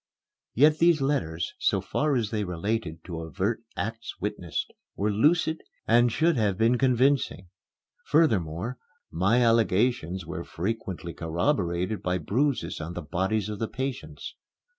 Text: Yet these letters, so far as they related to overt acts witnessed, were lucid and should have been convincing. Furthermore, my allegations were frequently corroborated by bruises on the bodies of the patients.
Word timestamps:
Yet 0.55 0.79
these 0.79 0.99
letters, 0.99 1.53
so 1.59 1.79
far 1.79 2.15
as 2.15 2.31
they 2.31 2.43
related 2.43 3.03
to 3.03 3.19
overt 3.19 3.61
acts 3.77 4.19
witnessed, 4.19 4.73
were 4.95 5.11
lucid 5.11 5.61
and 5.87 6.11
should 6.11 6.37
have 6.37 6.57
been 6.57 6.79
convincing. 6.79 7.49
Furthermore, 8.07 8.79
my 9.11 9.45
allegations 9.45 10.25
were 10.25 10.43
frequently 10.43 11.13
corroborated 11.13 12.01
by 12.01 12.17
bruises 12.17 12.81
on 12.81 12.93
the 12.95 13.03
bodies 13.03 13.47
of 13.47 13.59
the 13.59 13.67
patients. 13.69 14.33